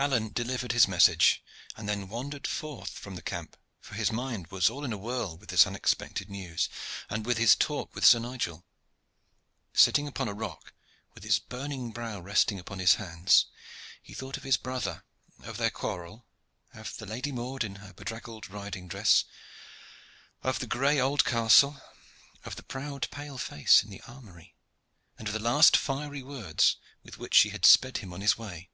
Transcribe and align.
Alleyne 0.00 0.30
delivered 0.30 0.70
his 0.70 0.86
message, 0.86 1.42
and 1.76 1.88
then 1.88 2.08
wandered 2.08 2.46
forth 2.46 2.90
from 2.90 3.16
the 3.16 3.20
camp, 3.20 3.56
for 3.80 3.94
his 3.96 4.12
mind 4.12 4.46
was 4.46 4.70
all 4.70 4.84
in 4.84 4.92
a 4.92 4.96
whirl 4.96 5.36
with 5.36 5.48
this 5.48 5.66
unexpected 5.66 6.30
news, 6.30 6.68
and 7.10 7.26
with 7.26 7.36
his 7.36 7.56
talk 7.56 7.92
with 7.96 8.06
Sir 8.06 8.20
Nigel. 8.20 8.64
Sitting 9.74 10.06
upon 10.06 10.28
a 10.28 10.32
rock, 10.32 10.72
with 11.14 11.24
his 11.24 11.40
burning 11.40 11.90
brow 11.90 12.20
resting 12.20 12.60
upon 12.60 12.78
his 12.78 12.94
hands, 12.94 13.46
he 14.00 14.14
thought 14.14 14.36
of 14.36 14.44
his 14.44 14.56
brother, 14.56 15.02
of 15.42 15.56
their 15.56 15.68
quarrel, 15.68 16.24
of 16.74 16.96
the 16.98 17.04
Lady 17.06 17.32
Maude 17.32 17.64
in 17.64 17.74
her 17.82 17.92
bedraggled 17.92 18.48
riding 18.48 18.86
dress, 18.86 19.24
of 20.44 20.60
the 20.60 20.68
gray 20.68 21.00
old 21.00 21.24
castle, 21.24 21.82
of 22.44 22.54
the 22.54 22.62
proud 22.62 23.08
pale 23.10 23.36
face 23.36 23.82
in 23.82 23.90
the 23.90 24.00
armory, 24.02 24.54
and 25.18 25.26
of 25.26 25.34
the 25.34 25.40
last 25.40 25.76
fiery 25.76 26.22
words 26.22 26.76
with 27.02 27.18
which 27.18 27.34
she 27.34 27.48
had 27.48 27.64
sped 27.66 27.96
him 27.96 28.12
on 28.12 28.20
his 28.20 28.38
way. 28.38 28.70